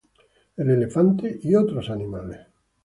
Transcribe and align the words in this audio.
El 0.57 0.71
Elefante 0.71 1.39
y 1.43 1.53
otros 1.53 1.91
Animales 1.91 2.47